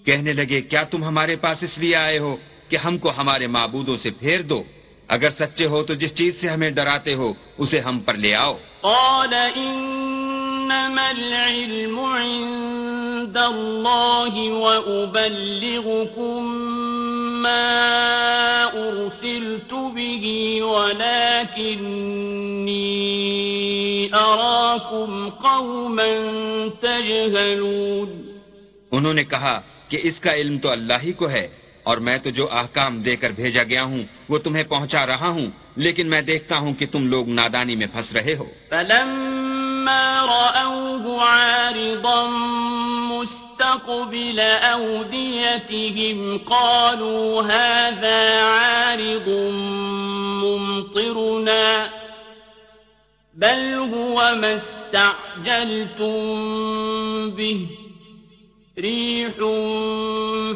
کہنے 0.05 0.33
لگے 0.33 0.61
کیا 0.61 0.83
تم 0.83 1.05
ہمارے 1.05 1.37
پاس 1.37 1.62
اس 1.62 1.79
لیے 1.79 1.97
آئے 1.97 2.19
ہو؟ 2.19 2.37
کہ 2.69 2.77
ہم 2.77 2.99
کو 2.99 3.13
ہمارے 3.17 3.47
معبودوں 3.47 3.97
سے 3.97 4.11
پھیر 4.11 4.43
دو۔ 4.43 4.63
اگر 5.09 5.29
سچے 5.39 5.67
ہو 5.67 5.83
تو 5.83 5.95
جس 5.95 6.15
چیز 6.15 6.41
سے 6.41 6.49
ہمیں 6.49 6.71
ڈراتے 6.71 7.15
ہو 7.15 7.33
اسے 7.59 7.81
ہم 7.81 8.01
پر 8.01 8.15
لے 8.15 8.35
آؤ۔ 8.35 8.57
قال 8.81 9.35
إنما 9.55 11.09
العلم 11.09 11.99
عند 11.99 13.37
الله 13.37 14.37
وأبلغكم 14.63 16.43
ما 17.43 17.85
أرسلت 18.73 19.73
به 19.73 20.67
ولكني 20.67 21.67
أراكم 24.09 25.29
قوما 25.29 26.05
تجهلون۔ 26.81 28.39
انہوں 28.93 29.15
نے 29.15 29.25
کہا 29.25 29.61
کہ 29.89 29.99
اس 30.03 30.21
کا 30.21 30.35
علم 30.35 30.59
تو 30.59 30.71
اللہ 30.71 30.95
ہی 31.03 31.13
کو 31.13 31.31
ہے۔ 31.31 31.49
اور 31.87 31.97
میں 31.97 32.19
تو 32.19 32.31
جو 32.31 32.49
احکام 32.50 33.02
دے 33.02 33.16
کر 33.16 33.31
بھیجا 33.31 33.62
گیا 33.62 33.85
ہوں، 33.85 34.02
وہ 34.28 34.38
تمہیں 34.38 34.64
پہنچا 34.64 35.07
رہا 35.07 35.28
ہوں، 35.28 35.47
لیکن 35.76 36.07
میں 36.07 36.23
دیکھتا 36.23 36.59
ہوں 36.59 36.75
کہ 36.75 36.87
تم 36.93 37.07
لوگ 37.07 37.28
نادانی 37.28 37.76
میں 37.76 37.87
پھنس 37.93 38.12
رہے 38.12 38.35
ہو۔ 38.35 38.45
فلما 38.71 40.26
رأوه 40.26 41.07
عارضا 41.23 42.26
مستقبل 43.11 44.40
أوديتهم 44.62 46.19
قالوا 46.45 47.43
هذا 47.43 48.21
عارض 48.43 49.28
ممطرنا، 50.43 51.87
بل 53.37 53.62
هو 53.95 54.19
ما 54.35 54.50
استعجلتم 54.50 56.16
به 57.31 57.86
ريح 58.83 59.26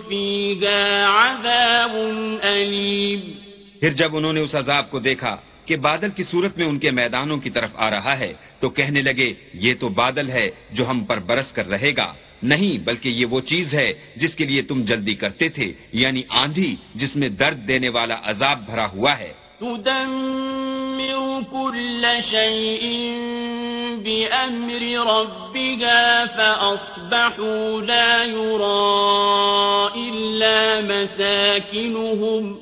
فيها 0.08 1.04
عذاب 1.08 1.96
أليم. 2.42 3.20
پھر 3.80 3.92
جب 3.92 4.16
انہوں 4.16 4.32
نے 4.32 4.40
اس 4.40 4.54
عذاب 4.54 4.90
کو 4.90 4.98
دیکھا 4.98 5.36
کہ 5.64 5.76
بادل 5.76 6.10
کی 6.10 6.24
صورت 6.24 6.58
میں 6.58 6.66
ان 6.66 6.78
کے 6.78 6.90
میدانوں 6.90 7.36
کی 7.36 7.50
طرف 7.50 7.70
آ 7.74 7.90
رہا 7.90 8.18
ہے 8.18 8.32
تو 8.60 8.68
کہنے 8.68 9.02
لگے 9.02 9.34
یہ 9.54 9.74
تو 9.80 9.88
بادل 9.88 10.30
ہے 10.30 10.50
جو 10.72 10.90
ہم 10.90 11.04
پر 11.04 11.18
برس 11.18 11.52
کر 11.52 11.68
رہے 11.68 11.92
گا۔ 11.96 12.14
نہیں 12.42 12.78
بلکہ 12.84 13.08
یہ 13.08 13.26
وہ 13.26 13.40
چیز 13.40 13.74
ہے 13.74 13.92
جس 14.16 14.34
کے 14.34 14.44
لیے 14.44 14.62
تم 14.62 14.84
جلدی 14.84 15.14
کرتے 15.14 15.48
تھے 15.48 15.72
یعنی 15.92 16.22
آندھی 16.28 16.76
جس 16.94 17.16
میں 17.16 17.28
درد 17.28 17.68
دینے 17.68 17.88
والا 17.88 18.16
عذاب 18.22 18.66
بھرا 18.66 18.88
ہوا 18.88 19.18
ہے۔ 19.18 19.32
تدمر 19.58 21.40
كل 21.50 22.06
شيء 22.30 23.60
بأمر 23.99 24.82
ربها 25.14 26.26
فأصبحوا 26.26 27.80
لا 27.82 28.25
يرى 28.25 28.90
إلا 30.09 30.80
مساكنهم 30.80 32.59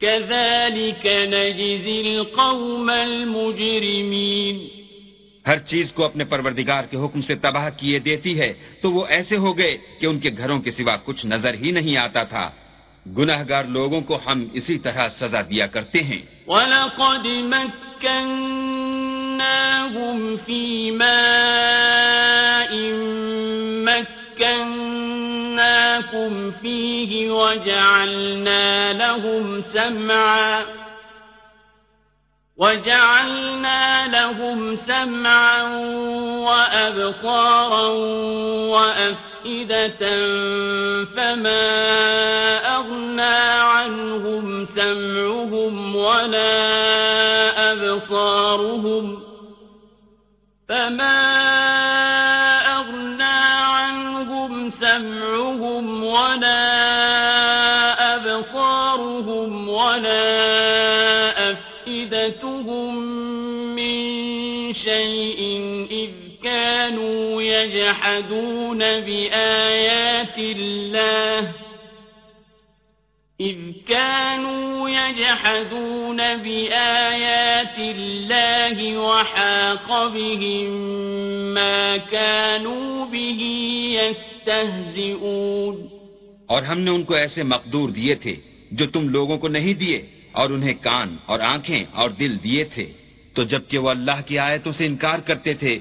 كذلك 0.00 1.06
نجزي 1.06 2.00
القوم 2.00 2.90
المجرمين 2.90 4.56
ہر 5.46 5.58
چیز 5.58 5.92
کو 5.92 6.04
اپنے 6.04 6.24
پروردگار 6.24 6.84
کے 6.90 6.96
حکم 6.96 7.20
سے 7.20 7.34
تباہ 7.34 7.68
کیے 7.76 7.98
دیتی 7.98 8.40
ہے 8.40 8.52
تو 8.80 8.92
وہ 8.92 9.06
ایسے 9.08 9.36
ہو 9.36 9.58
گئے 9.58 9.78
کہ 10.00 10.06
ان 10.06 10.18
کے 10.18 10.30
گھروں 10.38 10.58
کے 10.58 10.70
سوا 10.70 10.96
کچھ 11.04 11.26
نظر 11.26 11.54
ہی 11.54 11.70
نہیں 11.70 11.96
آتا 11.96 12.22
تھا۔ 12.22 12.50
گناہ 13.18 13.42
گار 13.48 13.64
لوگوں 13.64 14.00
کو 14.00 14.18
ہم 14.26 14.48
اسی 14.52 14.78
طرح 14.78 15.08
سزا 15.20 15.42
دیا 15.42 15.66
کرتے 15.66 16.02
ہیں۔ 16.02 16.22
وَلَقَدْ 16.46 17.26
مَكَّنَّاهُمْ 19.32 20.36
فِي 20.36 20.90
مَاءٍ 20.90 22.72
مَكَّنَّاكُمْ 24.38 25.30
فِيهِ 26.50 27.30
وَجَعَلْنَا 27.30 28.92
لَهُمْ 28.92 29.62
سَمْعًا 29.74 30.64
وجعلنا 32.56 34.06
لهم 34.06 34.76
سمعا 34.76 35.62
وأبصارا 36.46 37.86
وأفئدة 38.68 39.98
فما 41.16 41.64
أغنى 42.76 43.38
عنهم 43.60 44.66
سمعهم 44.76 45.96
ولا 45.96 47.11
أبصارهم 47.82 49.22
فما 50.68 51.22
أغنى 52.78 53.22
عنهم 53.62 54.70
سمعهم 54.70 56.04
ولا 56.04 56.72
أبصارهم 58.16 59.68
ولا 59.68 60.22
أفئدتهم 61.50 62.96
من 63.74 64.74
شيء 64.74 65.40
إذ 65.90 66.10
كانوا 66.44 67.42
يجحدون 67.42 68.78
بآيات 68.78 70.38
الله 70.38 71.52
يجحدون 75.42 76.36
بآيات 76.36 77.78
الله 77.78 78.96
وحاق 78.96 80.12
بهم 80.14 80.70
ما 81.54 81.96
كانوا 82.10 83.06
به 83.06 83.40
يستهزئون 84.02 85.86
اور 86.46 86.62
ہم 86.62 86.80
نے 86.80 86.90
ان 86.90 87.02
کو 87.02 87.14
ایسے 87.14 87.42
مقدور 87.42 87.88
دیے 87.88 88.14
تھے 88.14 88.36
جو 88.70 88.86
تم 88.86 89.08
لوگوں 89.08 89.38
کو 89.38 89.48
نہیں 89.48 89.72
دیے 89.72 90.06
اور 90.32 90.50
انہیں 90.50 90.74
کان 90.80 91.16
اور 91.26 91.40
آنکھیں 91.40 91.84
اور 91.92 92.10
دل 92.10 92.36
دیے 92.44 92.64
تھے۔ 92.64 92.92
تو 93.34 93.42
جبکہ 93.42 93.78
وہ 93.78 93.90
اللہ 93.90 94.20
کی 94.26 94.38
آیتوں 94.38 94.72
سے 94.72 94.86
انکار 94.86 95.18
کرتے 95.18 95.54
تھے، 95.54 95.78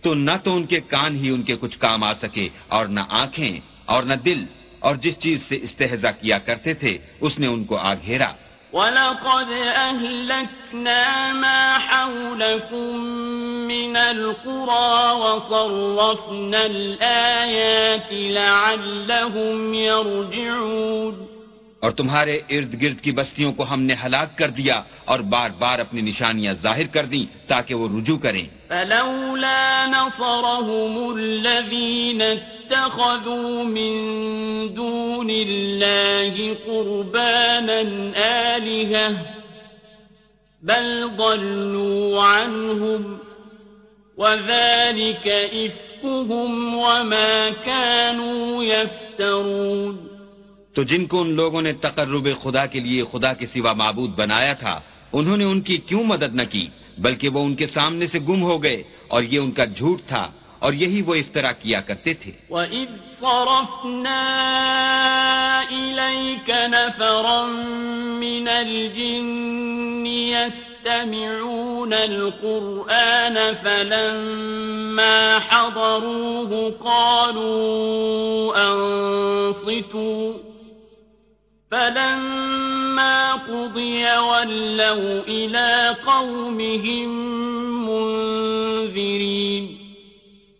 تو 0.00 0.14
نہ 0.14 0.30
تو 0.44 0.56
ان 0.56 0.66
کے 0.66 0.80
کان 0.80 1.24
ہی 1.24 1.30
ان 1.30 1.42
کے 1.42 1.56
کچھ 1.60 1.78
کام 1.78 2.04
آ 2.04 2.12
سکے 2.12 2.48
اور 2.68 2.86
نہ 2.86 3.00
آنکھیں 3.08 3.60
اور 3.84 4.02
نہ 4.02 4.14
دل۔ 4.14 4.44
اور 4.78 4.96
جس 4.96 5.18
چیز 5.18 5.38
سے 5.48 5.58
استحضا 5.62 6.10
کیا 6.10 6.38
کرتے 6.38 6.74
تھے، 6.74 6.98
اس 7.20 7.38
نے 7.38 7.46
ان 7.46 7.64
کو 7.64 7.76
آ 7.76 7.94
گھیرا۔ 7.94 8.32
وَلَقَدْ 8.74 9.50
أَهْلَكْنَا 9.52 11.32
مَا 11.32 11.78
حَوْلَكُمْ 11.78 12.96
مِنَ 13.70 13.96
الْقُرَى 13.96 15.12
وَصَرَّفْنَا 15.12 16.66
الْآيَاتِ 16.66 18.08
لَعَلَّهُمْ 18.12 19.74
يَرْجِعُونَ 19.74 21.33
اور 21.84 21.92
تمہارے 21.92 22.40
ارد 22.50 22.82
گرد 22.82 23.00
کی 23.00 23.12
بستیوں 23.12 23.52
کو 23.52 23.64
ہم 23.70 23.82
نے 23.82 23.94
ہلاک 24.04 24.38
کر 24.38 24.48
دیا 24.48 24.82
اور 25.04 25.18
بار 25.18 25.50
بار 25.58 25.78
اپنی 25.78 26.00
نشانیاں 26.00 26.54
ظاہر 26.62 26.86
کر 26.92 27.04
دیں 27.04 27.48
تاکہ 27.48 27.74
وہ 27.74 27.88
رجوع 27.98 28.18
کریں۔ 28.18 28.46
فلولا 28.68 29.86
نصرهم 29.86 31.14
الذين 31.16 32.22
اتخذوا 32.22 33.62
من 33.62 33.92
دون 34.76 35.30
الله 35.30 36.54
قربانا 36.66 37.78
آلهة، 38.54 39.12
بل 40.62 41.06
ضلوا 41.16 42.24
عنهم 42.24 43.18
وذلك 44.16 45.28
إفكهم 45.52 46.74
وما 46.74 47.48
كانوا 47.64 48.64
يفترون۔ 48.64 50.13
تو 50.74 50.82
جن 50.82 51.06
کو 51.06 51.20
ان 51.20 51.30
لوگوں 51.30 51.62
نے 51.62 51.72
تقرب 51.72 52.28
خدا 52.42 52.66
کے 52.66 52.80
لیے 52.80 53.04
خدا 53.12 53.32
کے 53.32 53.46
سوا 53.46 53.72
معبود 53.72 54.10
بنایا 54.10 54.52
تھا، 54.52 54.80
انہوں 55.12 55.36
نے 55.36 55.44
ان 55.44 55.60
کی 55.60 55.76
کیوں 55.76 56.04
مدد 56.04 56.34
نہ 56.34 56.42
کی؟ 56.50 56.68
بلکہ 56.98 57.28
وہ 57.28 57.44
ان 57.44 57.54
کے 57.54 57.66
سامنے 57.66 58.06
سے 58.06 58.18
گم 58.18 58.42
ہو 58.42 58.62
گئے 58.62 58.82
اور 59.08 59.22
یہ 59.22 59.38
ان 59.38 59.52
کا 59.52 59.64
جھوٹ 59.64 60.00
تھا 60.06 60.30
اور 60.58 60.72
یہی 60.72 61.02
وہ 61.02 61.14
افطرا 61.14 61.52
کیا 61.52 61.80
کرتے 61.80 62.14
تھے۔ 62.14 62.32
وَإِذْ 62.50 62.88
صَرَفْنَا 63.20 64.20
إِلَيْكَ 65.70 66.52
نَفَرًا 66.52 67.46
مِنَ 68.20 68.50
الْجِنِّ 68.50 70.08
يَسْتَمِعُونَ 70.08 71.94
الْقُرْآنَ 71.94 73.38
فَلَمَّا 73.62 75.38
حَضَرُوهُ 75.48 76.70
قَالُوا 76.84 78.54
أَنصِتُوا 78.56 80.53
فلما 81.74 83.34
قضي 83.34 84.04
ولوا 84.30 85.10
إلى 85.26 85.70
قومهم 86.04 87.10
منذرين. 87.88 89.64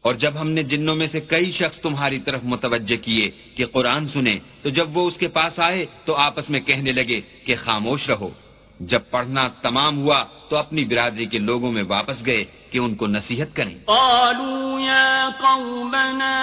اور 0.03 0.15
جب 0.15 0.33
ہم 0.41 0.49
نے 0.51 0.63
جنوں 0.63 0.95
میں 0.95 1.07
سے 1.07 1.21
کئی 1.21 1.53
شخص 1.53 1.77
تمہاری 1.81 2.19
طرف 2.19 2.41
متوجہ 2.45 2.97
کیے 2.97 3.31
کہ 3.55 3.67
قرآن 3.67 4.07
سنے 4.07 4.39
تو 4.63 4.69
جب 4.69 4.97
وہ 4.97 5.09
اس 5.09 5.17
کے 5.17 5.29
پاس 5.29 5.61
آئے 5.61 5.87
تو 6.05 6.15
آپس 6.15 6.51
میں 6.51 6.61
کہنے 6.61 6.93
لگے 6.93 7.21
کہ 7.45 7.57
خاموش 7.65 8.11
رہو۔ 8.11 8.31
جب 8.81 9.01
پڑھنا 9.11 9.49
تمام 9.49 9.99
ہوا 9.99 10.25
تو 10.49 10.57
اپنی 10.57 10.85
برادری 10.85 11.27
کے 11.27 11.39
لوگوں 11.39 11.73
میں 11.73 11.83
واپس 11.89 12.27
گئے 12.27 12.45
کہ 12.71 12.79
ان 12.79 12.95
کو 12.95 13.07
نصیحت 13.07 13.57
کریں۔ 13.57 13.75
قالوا 13.85 14.81
يا 14.83 15.29
قومنا 15.41 16.35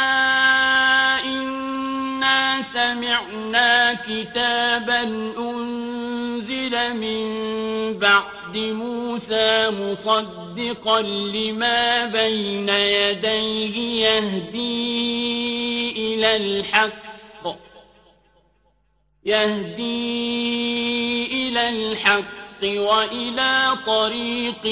إنا 2.21 2.63
سمعنا 2.73 3.93
كتابا 3.93 5.01
أنزل 5.37 6.93
من 6.93 7.23
بعد 7.99 8.57
موسى 8.57 9.69
مصدقا 9.69 11.01
لما 11.01 12.05
بين 12.05 12.69
يديه 12.69 14.05
يهدي 14.05 15.91
إلى 15.97 16.35
الحق 16.35 17.57
يهدي 19.25 20.05
إلى 21.25 21.69
الحق 21.69 22.63
وإلى 22.63 23.77
طريق 23.85 24.65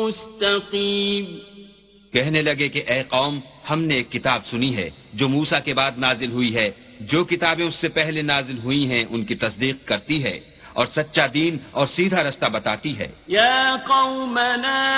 مستقيم 0.00 1.26
کہنے 2.12 2.42
لگے 2.42 2.68
کہ 2.68 2.82
اے 2.86 3.02
قوم 3.08 3.40
ہم 3.70 3.82
نے 3.82 3.94
ایک 3.94 4.12
کتاب 4.12 4.46
سنی 4.46 4.76
ہے 4.76 4.90
جو 5.12 5.28
موسا 5.28 5.58
کے 5.58 5.74
بعد 5.74 5.92
نازل 5.96 6.30
ہوئی 6.30 6.54
ہے۔ 6.54 6.70
جو 7.00 7.24
کتابیں 7.24 7.66
اس 7.66 7.74
سے 7.74 7.88
پہلے 7.88 8.22
نازل 8.22 8.58
ہوئی 8.58 8.90
ہیں، 8.90 9.04
ان 9.10 9.24
کی 9.24 9.34
تصدیق 9.34 9.76
کرتی 9.84 10.24
ہے 10.24 10.40
اور 10.72 10.86
سچا 10.86 11.26
دین 11.34 11.56
اور 11.70 11.86
سیدھا 11.86 12.22
رستہ 12.22 12.46
بتاتی 12.52 12.98
ہے۔ 12.98 13.08
يا 13.28 13.76
قومنا 13.86 14.88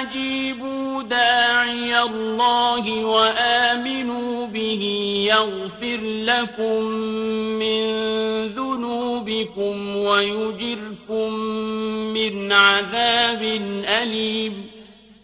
أجيبوا 0.00 1.02
داعي 1.10 1.92
الله 1.92 3.00
وآمنوا 3.02 4.46
به 4.46 4.82
يغفر 5.20 6.02
لكم 6.02 6.84
من 7.58 7.84
ذنوبكم 8.54 9.96
ويجركم 9.96 11.34
من 12.12 12.52
عذاب 12.52 13.42
أليم 14.02 14.73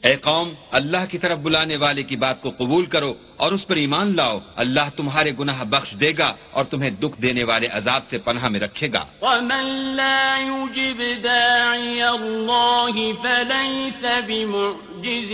اے 0.04 0.16
قوم، 0.16 0.52
اللہ 0.70 1.02
کی 1.10 1.18
طرف 1.18 1.38
بلانے 1.38 1.76
والے 1.76 2.02
کی 2.02 2.16
بات 2.16 2.42
کو 2.42 2.50
قبول 2.50 2.86
کرو 2.86 3.14
اور 3.36 3.52
اس 3.52 3.66
پر 3.66 3.76
ایمان 3.76 4.16
لاؤ۔ 4.16 4.38
اللہ 4.56 4.86
تمہارے 4.96 5.32
گناہ 5.40 5.64
بخش 5.64 5.94
دے 6.00 6.12
گا 6.18 6.34
اور 6.50 6.64
تمہیں 6.64 6.90
دکھ 6.90 7.22
دینے 7.22 7.44
والے 7.44 7.66
عذاب 7.66 8.02
سے 8.10 8.18
پناہ 8.18 8.48
میں 8.48 8.60
رکھے 8.60 8.88
گا۔ 8.92 9.04
ومن 9.22 9.66
لا 9.96 10.38
يجب 10.38 11.00
داعي 11.24 12.00
الله 12.00 12.96
فليس 13.22 14.04
بمعجز 14.26 15.32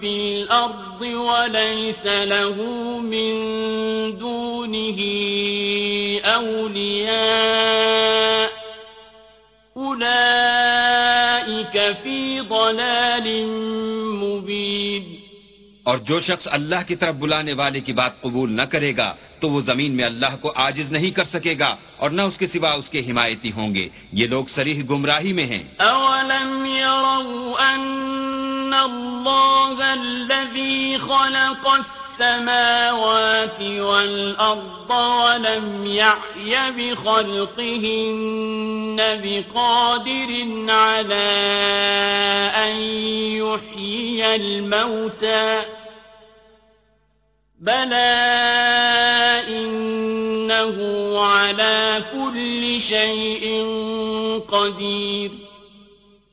في 0.00 0.14
الأرض 0.32 1.02
وليس 1.02 2.06
له 2.06 2.56
من 3.12 3.32
دونه 4.20 5.00
اولیاء 6.24 7.62
أولياء 9.76 11.21
أولئك 11.48 11.96
في 12.02 12.40
ضلال 12.40 13.46
مبين 14.22 15.22
اور 15.84 15.98
جو 15.98 16.20
شخص 16.20 16.48
اللہ 16.50 16.82
کی 16.86 16.96
طرف 16.96 17.14
بلانے 17.14 17.52
والے 17.52 17.80
کی 17.80 17.92
بات 17.92 18.20
قبول 18.20 18.52
نہ 18.52 18.62
کرے 18.62 18.96
گا 18.96 19.14
تو 19.40 19.50
وہ 19.50 19.60
زمین 19.60 19.96
میں 19.96 20.04
اللہ 20.04 20.36
کو 20.40 20.52
عاجز 20.56 20.92
نہیں 20.92 21.10
کر 21.10 21.24
سکے 21.24 21.54
گا 21.58 21.76
اور 21.96 22.10
نہ 22.10 22.22
اس 22.22 22.38
کے 22.38 22.46
سوا 22.46 22.70
اس 22.70 22.90
کے 22.90 23.00
حمایتی 23.10 23.52
ہوں 23.52 23.74
گے۔ 23.74 23.88
یہ 24.12 24.26
لوگ 24.26 24.44
سریح 24.54 24.82
گمراہی 24.90 25.32
میں 25.32 25.46
ہیں۔ 25.46 25.62
أولم 25.80 26.66
يروا 26.66 27.74
أن 27.74 28.74
الله 28.74 29.82
الذي 29.92 30.96
خلق 30.96 31.68
السماوات 31.68 33.62
والأرض 33.62 34.90
ولم 34.90 35.86
يعي 35.86 36.54
بخلقهن 36.76 38.51
بقادر 38.96 40.30
على 40.68 41.30
أن 42.56 42.76
يحيي 43.38 44.34
الموتى 44.34 45.62
بلى 47.60 48.12
إنه 49.48 50.76
على 51.20 52.02
كل 52.12 52.80
شيء 52.82 53.44
قدير 54.48 55.30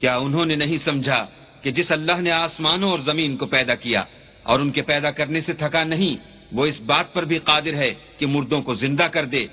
کیا 0.02 0.16
انہوں 0.16 0.46
نے 0.46 0.56
نہیں 0.56 0.78
سمجھا 0.86 1.26
کہ 1.64 1.72
جس 1.72 1.92
اللہ 1.92 2.22
نے 2.22 2.32
آسمانوں 2.32 2.90
اور 2.90 3.00
زمین 3.00 3.36
کو 3.38 3.46
پیدا 3.48 3.76
کیا 3.76 4.04
اور 4.44 4.60
ان 4.60 4.72
کے 4.72 4.82
پیدا 4.82 5.12
کرنے 5.12 5.42
سے 5.42 5.54
تھکا 5.54 5.84
نہیں 5.84 6.16
وہ 6.52 6.66
اس 6.66 6.80
بات 6.82 7.14
پر 7.14 7.24
بھی 7.26 7.38
قادر 7.44 7.74
ہے 7.74 7.94
کہ 8.18 8.26
مردوں 8.26 8.62
کو 8.62 8.76
زندہ 8.76 9.08
کر 9.14 9.26
دے 9.26 9.46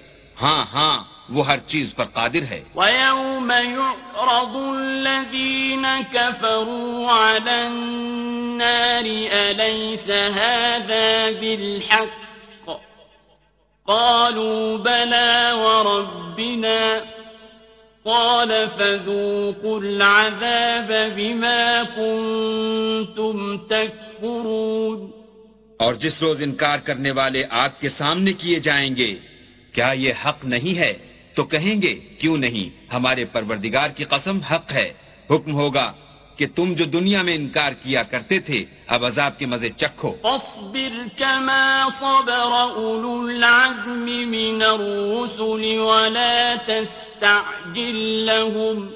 ہاں 0.42 0.64
ہاں 0.72 0.96
وہ 1.28 1.46
ہر 1.46 1.58
چیز 1.58 1.94
پر 1.94 2.04
قادر 2.04 2.42
ہے۔ 2.42 2.62
ويوم 2.74 3.50
يعرض 3.50 4.56
الذين 4.56 5.86
كفروا 6.12 7.12
على 7.12 7.50
النار 7.50 9.04
أليس 9.32 10.10
هذا 10.10 11.28
بالحق؟ 11.40 12.26
قالوا 13.86 14.78
بلى 14.78 15.52
وربنا۔ 15.52 16.98
قال 18.02 18.52
فذوقوا 18.78 19.80
العذاب 19.80 20.92
بما 21.16 21.82
كنتم 21.96 23.58
تكفرون۔ 23.58 25.10
اور 25.78 25.94
جس 25.94 26.22
روز 26.22 26.42
انکار 26.42 26.78
کرنے 26.78 27.10
والے 27.10 27.42
آگ 27.50 27.68
کے 27.80 27.88
سامنے 27.90 28.32
کیے 28.32 28.60
جائیں 28.60 28.96
گے 28.96 29.18
کیا 29.72 29.92
یہ 29.92 30.12
حق 30.24 30.44
نہیں 30.44 30.78
ہے؟ 30.78 31.15
تو 31.36 31.44
کہیں 31.44 31.82
گے، 31.82 31.94
کیوں 32.18 32.36
نہیں؟ 32.36 32.92
ہمارے 32.92 33.24
پروردگار 33.24 33.90
کی 33.90 34.04
قسم 34.04 34.40
حق 34.40 34.72
ہے۔ 34.72 34.92
حکم 35.30 35.52
ہوگا 35.54 35.92
کہ 36.36 36.46
تم 36.54 36.74
جو 36.74 36.84
دنیا 36.84 37.22
میں 37.22 37.34
انکار 37.34 37.72
کیا 37.72 38.02
کرتے 38.02 38.38
تھے، 38.38 38.64
اب 38.86 39.04
عذاب 39.04 39.38
کے 39.38 39.46
مزے 39.46 39.68
چکھو۔ 39.68 40.14
فاصبر 40.22 41.06
كما 41.16 41.88
صبر 42.00 42.74
أولو 42.74 43.26
العزم 43.28 44.08
من 44.28 44.62
الرسل 44.62 45.78
ولا 45.78 46.54
تستعجل 46.66 47.96
لهم 48.30 48.88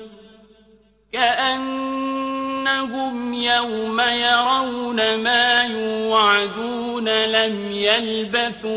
كأنهم 2.64 3.34
يوم 3.34 4.00
يرون 4.00 5.16
ما 5.16 5.62
يوعدون 5.64 7.08
لم 7.24 7.72
يلبثوا 7.72 8.70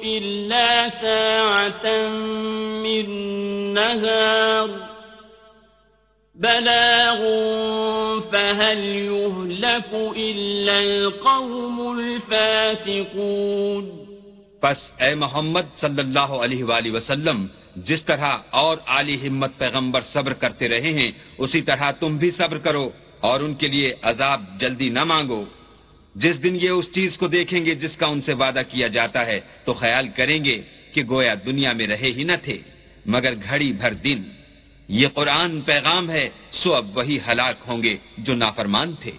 إلا 0.00 0.90
ساعة 1.02 2.08
من 2.82 3.06
نهار 3.74 4.70
بلاغ 6.36 7.20
فهل 8.32 8.78
يهلك 8.84 9.90
إلا 10.16 10.80
القوم 10.80 11.98
الفاسقون 11.98 13.84
پس 14.62 14.78
اے 14.98 15.14
محمد 15.14 15.66
صلی 15.80 16.00
اللہ 16.00 16.30
علیہ 16.44 16.64
وآلہ 16.64 16.90
وسلم 16.90 17.38
جس 17.76 18.02
طرح 18.02 18.38
اور 18.50 18.78
عالی 18.86 19.28
ہمت 19.28 19.58
پیغمبر 19.58 20.00
صبر 20.12 20.32
کرتے 20.32 20.68
رہے 20.68 20.92
ہیں، 20.92 21.12
اسی 21.38 21.62
طرح 21.62 21.90
تم 21.90 22.16
بھی 22.16 22.30
صبر 22.30 22.58
کرو 22.58 22.90
اور 23.20 23.40
ان 23.40 23.54
کے 23.54 23.66
لیے 23.66 23.94
عذاب 24.02 24.60
جلدی 24.60 24.88
نہ 24.88 25.04
مانگو۔ 25.04 25.44
جس 26.14 26.42
دن 26.42 26.56
یہ 26.56 26.68
اس 26.68 26.92
چیز 26.92 27.18
کو 27.18 27.28
دیکھیں 27.28 27.64
گے 27.64 27.74
جس 27.74 27.96
کا 27.96 28.06
ان 28.06 28.22
سے 28.22 28.32
وعدہ 28.32 28.62
کیا 28.68 28.88
جاتا 28.88 29.26
ہے، 29.26 29.40
تو 29.64 29.74
خیال 29.74 30.08
کریں 30.16 30.44
گے 30.44 30.62
کہ 30.92 31.02
گویا 31.10 31.34
دنیا 31.46 31.72
میں 31.72 31.86
رہے 31.86 32.12
ہی 32.12 32.24
نہ 32.24 32.32
تھے، 32.42 32.58
مگر 33.06 33.34
گھڑی 33.48 33.72
بھر 33.72 33.94
دن۔ 33.94 34.22
یہ 34.88 35.08
قرآن 35.14 35.60
پیغام 35.60 36.10
ہے، 36.10 36.28
سو 36.50 36.74
اب 36.74 36.98
وہی 36.98 37.18
ہلاک 37.28 37.56
ہوں 37.68 37.82
گے 37.82 37.96
جو 38.18 38.34
نافرمان 38.34 38.94
تھے۔ 39.00 39.12